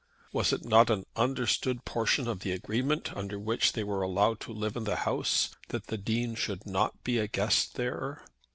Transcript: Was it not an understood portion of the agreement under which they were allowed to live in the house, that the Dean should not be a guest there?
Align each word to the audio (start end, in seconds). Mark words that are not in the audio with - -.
Was 0.33 0.51
it 0.51 0.65
not 0.65 0.89
an 0.89 1.05
understood 1.15 1.85
portion 1.85 2.27
of 2.27 2.39
the 2.39 2.53
agreement 2.53 3.15
under 3.15 3.37
which 3.37 3.73
they 3.73 3.83
were 3.83 4.01
allowed 4.01 4.39
to 4.39 4.51
live 4.51 4.75
in 4.75 4.85
the 4.85 4.95
house, 5.05 5.51
that 5.67 5.85
the 5.93 5.97
Dean 5.99 6.33
should 6.33 6.65
not 6.65 7.03
be 7.03 7.19
a 7.19 7.27
guest 7.27 7.75
there? 7.75 8.23